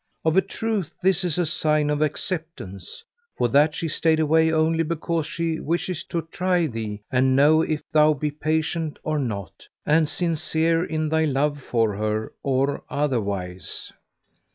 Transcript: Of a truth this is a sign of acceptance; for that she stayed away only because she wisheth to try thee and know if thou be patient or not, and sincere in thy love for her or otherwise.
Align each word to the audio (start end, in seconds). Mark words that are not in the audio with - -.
Of 0.25 0.35
a 0.35 0.41
truth 0.41 0.95
this 1.03 1.23
is 1.23 1.37
a 1.37 1.45
sign 1.45 1.91
of 1.91 2.01
acceptance; 2.01 3.03
for 3.37 3.47
that 3.49 3.75
she 3.75 3.87
stayed 3.87 4.19
away 4.19 4.51
only 4.51 4.81
because 4.81 5.27
she 5.27 5.59
wisheth 5.59 6.07
to 6.09 6.23
try 6.31 6.65
thee 6.65 7.03
and 7.11 7.35
know 7.35 7.61
if 7.61 7.83
thou 7.91 8.15
be 8.15 8.31
patient 8.31 8.97
or 9.03 9.19
not, 9.19 9.67
and 9.85 10.09
sincere 10.09 10.83
in 10.83 11.07
thy 11.09 11.25
love 11.25 11.61
for 11.61 11.95
her 11.97 12.33
or 12.41 12.81
otherwise. 12.89 13.93